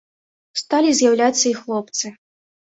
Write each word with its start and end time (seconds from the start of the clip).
Сталі 0.61 0.93
з'яўляцца 1.01 1.45
і 1.51 1.53
хлопцы. 1.61 2.13